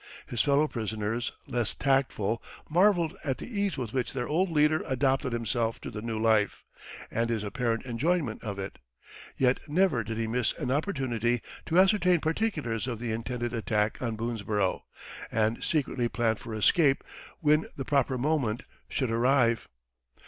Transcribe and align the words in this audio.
His 0.25 0.41
fellow 0.41 0.67
prisoners, 0.67 1.31
less 1.45 1.75
tactful, 1.75 2.41
marveled 2.67 3.15
at 3.23 3.37
the 3.37 3.45
ease 3.45 3.77
with 3.77 3.93
which 3.93 4.13
their 4.13 4.27
old 4.27 4.49
leader 4.49 4.81
adapted 4.87 5.31
himself 5.31 5.79
to 5.81 5.91
the 5.91 6.01
new 6.01 6.19
life, 6.19 6.63
and 7.11 7.29
his 7.29 7.43
apparent 7.43 7.85
enjoyment 7.85 8.41
of 8.43 8.57
it. 8.57 8.79
Yet 9.37 9.59
never 9.67 10.03
did 10.03 10.17
he 10.17 10.25
miss 10.25 10.53
an 10.53 10.71
opportunity 10.71 11.43
to 11.67 11.77
ascertain 11.77 12.19
particulars 12.19 12.87
of 12.87 12.97
the 12.97 13.11
intended 13.11 13.53
attack 13.53 14.01
on 14.01 14.15
Boonesborough, 14.17 14.81
and 15.31 15.63
secretly 15.63 16.09
planned 16.09 16.39
for 16.39 16.55
escape 16.55 17.03
when 17.39 17.67
the 17.75 17.85
proper 17.85 18.17
moment 18.17 18.63
should 18.89 19.11
arrive. 19.11 19.67